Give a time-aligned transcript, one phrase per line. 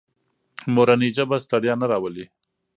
[0.73, 2.25] مورنۍ ژبه ستړیا نه راولي.